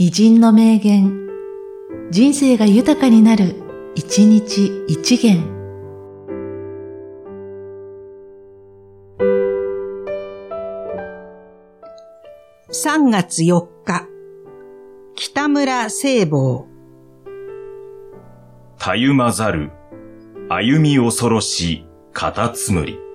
[0.00, 1.26] 偉人の名言、
[2.12, 3.56] 人生が豊かになる、
[3.96, 5.42] 一日一元。
[12.70, 14.06] 3月4日、
[15.16, 16.68] 北村聖坊。
[18.78, 19.72] たゆまざる、
[20.48, 23.07] 歩み恐ろし、カタツムリ。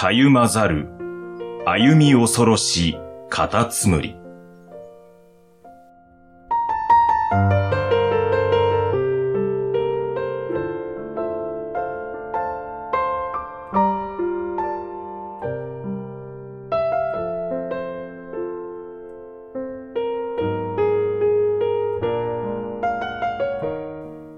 [0.00, 0.86] たゆまざる、
[1.66, 2.96] 歩み恐ろし、
[3.28, 4.14] カタツムリ。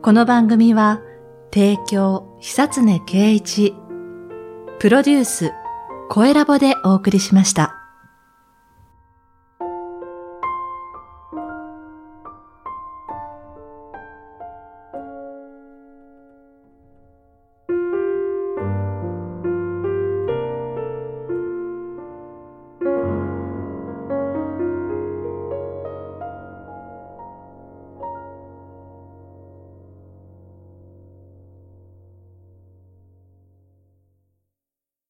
[0.00, 1.03] この番組は、
[1.53, 3.75] 提供、久常圭一、
[4.80, 5.52] プロデュース、
[6.08, 7.79] 声ラボでお送りしました。